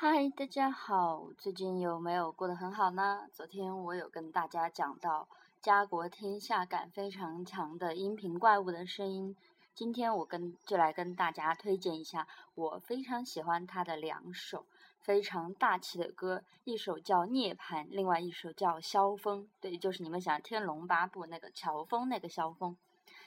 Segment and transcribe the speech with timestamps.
[0.00, 3.26] 嗨，大家好，最近有没有过得很好呢？
[3.32, 5.26] 昨天我有跟大家讲到
[5.60, 9.34] 家国天下感非常强的音频怪物的声音，
[9.74, 14.64] 今天我跟就来跟大家推荐一下我非常喜欢他的两首
[15.00, 22.76] 非常大气的歌，一首叫《涅槃》，另外一首叫《萧峰》，对，就是你们想《天龙八部》那个乔峰那个萧峰。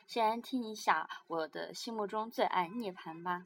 [0.08, 3.44] 先听一下我的心目中最爱《涅槃》吧。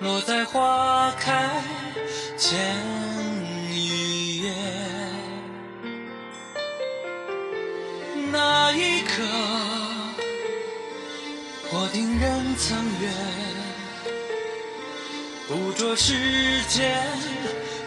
[0.00, 1.62] 落在花开
[2.38, 2.58] 前
[3.70, 4.50] 一夜。
[8.32, 9.22] 那一刻，
[11.70, 13.10] 我定人曾约，
[15.46, 16.96] 捕捉时间，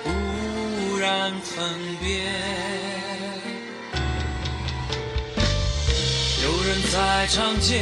[0.03, 1.67] 忽然分
[2.00, 2.25] 别。
[6.44, 7.81] 有人在长街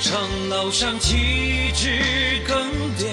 [0.00, 3.11] 城楼上旗帜更迭，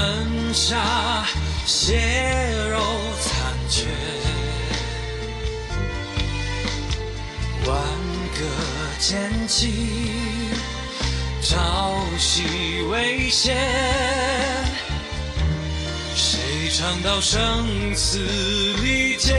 [0.00, 1.26] 院门下
[1.66, 2.00] 血
[2.70, 2.80] 肉
[3.20, 3.86] 残缺，
[7.66, 7.76] 万
[8.34, 8.40] 戈
[8.98, 10.10] 剑起，
[11.42, 13.56] 朝夕危险，
[16.14, 18.18] 谁唱到生死
[18.82, 19.36] 离间？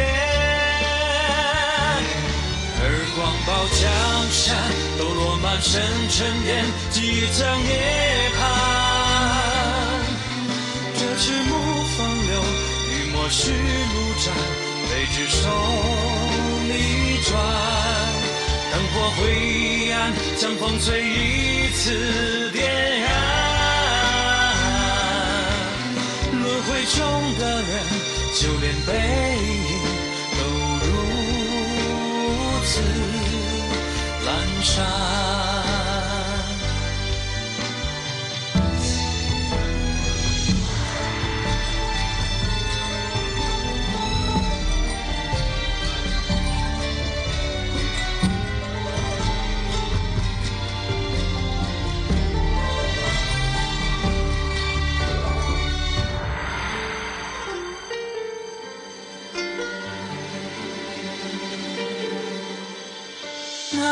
[3.13, 3.91] 光爆江
[4.31, 4.55] 山，
[4.97, 8.70] 抖落满身沉淀，即将涅槃。
[11.11, 11.51] 这赤木
[11.97, 12.41] 风流，
[12.89, 13.57] 雨墨是路
[14.23, 14.33] 斩，
[14.89, 15.43] 泪之手
[16.69, 16.73] 里
[17.23, 17.35] 转。
[18.71, 22.63] 灯火灰暗，将风吹一次点
[23.01, 23.11] 燃。
[26.31, 26.97] 轮回中
[27.37, 27.69] 的人，
[28.33, 28.89] 就连背
[29.35, 29.83] 影
[30.39, 30.39] 都
[30.85, 30.87] 如
[32.63, 32.71] 此。
[34.23, 34.27] 阑
[34.63, 35.20] 珊。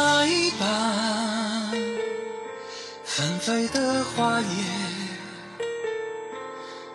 [0.01, 1.71] 那一般
[3.03, 4.47] 纷飞的花叶，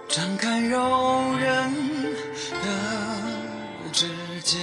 [0.09, 1.75] 张开柔韧
[2.51, 2.67] 的
[3.93, 4.09] 指
[4.43, 4.59] 尖。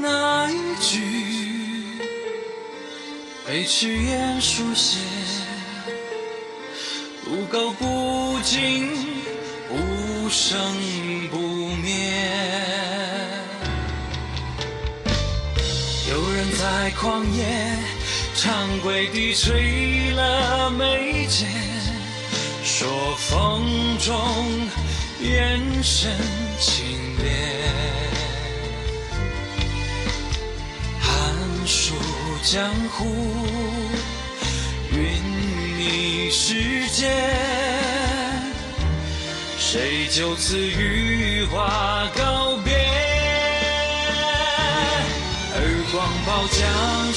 [0.00, 1.98] 那一句
[3.44, 5.00] 被誓言书写，
[7.24, 8.88] 不垢不净，
[9.68, 10.56] 不生
[11.32, 11.36] 不
[11.82, 12.37] 灭。
[17.00, 17.44] 旷野，
[18.34, 21.46] 长跪地垂了眉间，
[22.64, 24.68] 说风中
[25.20, 26.10] 眼神
[26.58, 27.22] 清冽，
[30.98, 31.08] 寒
[31.64, 31.94] 暑
[32.42, 33.06] 江湖，
[34.90, 34.98] 云
[35.78, 37.14] 泥世间，
[39.56, 42.47] 谁就此与花告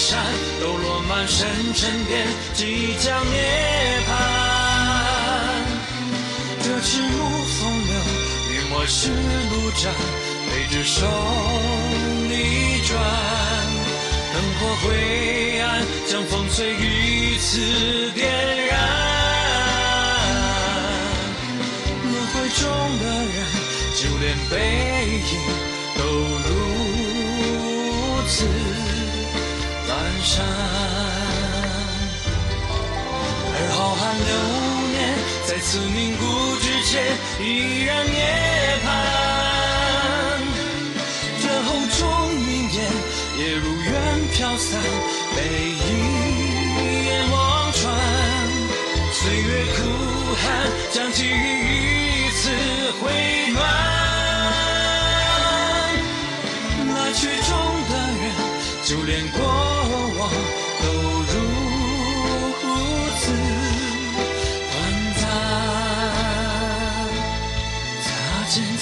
[0.02, 0.18] 山，
[0.60, 2.26] 抖落满身沉淀，
[2.56, 3.38] 即将涅
[4.08, 4.10] 槃。
[6.64, 7.94] 这赤木风流，
[8.50, 9.94] 雨墨是路斩，
[10.50, 11.06] 泪之手
[12.28, 12.34] 逆
[12.88, 12.90] 转。
[14.34, 14.90] 灯火灰
[15.60, 18.26] 暗，将风吹雨刺点
[18.66, 18.72] 燃。
[22.02, 22.60] 轮回中
[22.98, 23.06] 的
[23.36, 23.38] 人，
[23.96, 24.52] 就连背
[25.32, 25.32] 影
[25.96, 26.02] 都
[26.48, 26.50] 如
[28.28, 28.36] 此。
[30.24, 30.46] 山，
[33.54, 34.32] 而浩瀚流
[34.92, 36.24] 年，在此凝固
[36.58, 36.94] 之前，
[37.40, 38.41] 依然年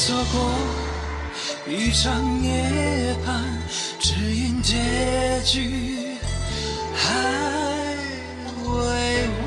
[0.10, 0.42] 错过
[1.72, 3.62] 一场涅槃，
[4.00, 4.74] 只因结
[5.46, 6.18] 局
[6.96, 7.96] 还
[8.66, 8.72] 未
[9.30, 9.38] 完。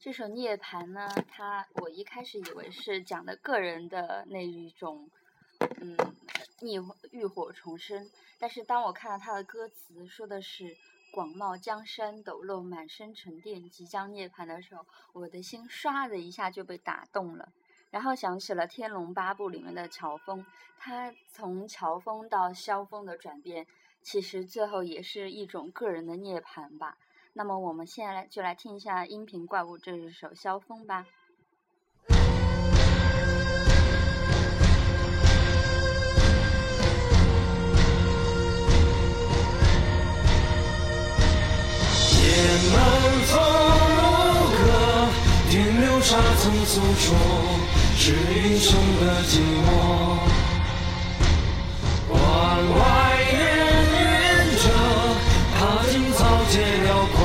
[0.00, 5.10] 这首《涅槃》呢，它我一开始以为是讲的个人的那一种，
[5.58, 5.94] 嗯，
[6.64, 6.80] 逆
[7.10, 8.10] 浴火重生。
[8.38, 10.76] 但是当我看到他的歌词说的是
[11.12, 17.52] “广袤江山抖落满身沉淀，即将涅槃”的时候，我的心唰的一下就被打动了。
[17.90, 20.44] 然后想起了《天龙八部》里面的乔峰，
[20.76, 23.66] 他从乔峰到萧峰的转变，
[24.02, 26.98] 其实最后也是一种个人的涅槃吧。
[27.34, 31.06] 那么我们现在来就来听一下《音频怪物》这首《萧峰》吧。
[42.34, 42.40] 夜
[42.72, 42.76] 满
[43.26, 43.32] 风
[43.96, 44.00] 牧
[44.56, 44.58] 歌，
[45.50, 46.10] 天流沙
[46.40, 47.06] 曾诉说，
[47.96, 48.66] 是英雄
[49.00, 49.32] 的寂
[49.62, 49.66] 寞。
[52.08, 52.76] 关外
[53.30, 53.34] 烟
[53.92, 53.96] 云
[54.62, 54.64] 遮，
[55.56, 55.58] 踏
[55.88, 56.18] 尽草
[56.50, 56.52] 芥
[56.82, 57.16] 辽阔，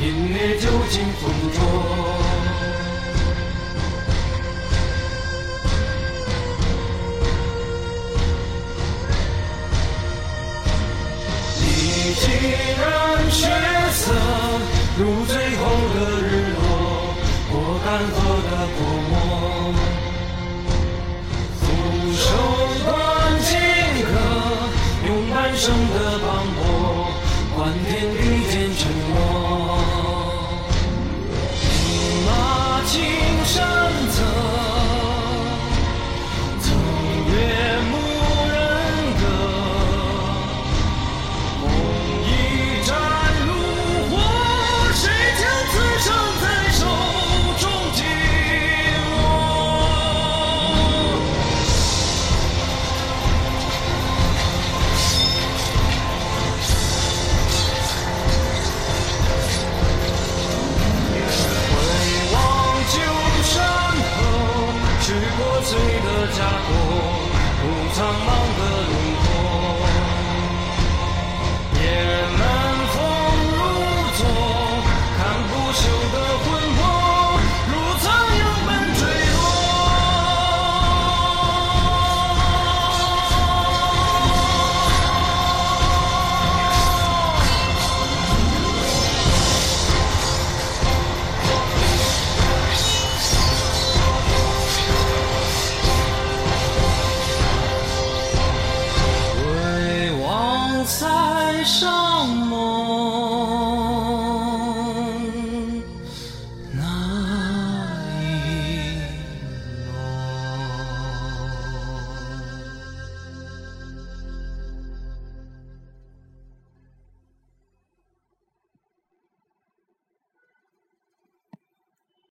[0.00, 0.02] 湮
[0.32, 1.22] 灭酒尽风
[1.54, 1.56] 浊。
[11.58, 11.62] 已
[12.14, 12.75] 浸染血色，
[14.98, 15.62] 如最后
[15.94, 16.58] 的日落，
[17.52, 17.54] 我
[17.84, 18.16] 干涸
[18.48, 18.78] 的薄
[19.10, 19.12] 膜。
[21.60, 21.62] 俯
[22.16, 22.24] 首
[22.82, 22.88] 观
[23.44, 23.52] 金
[24.06, 24.10] 戈，
[25.06, 26.26] 用半生的磅
[26.56, 26.64] 礴，
[27.54, 28.05] 换天。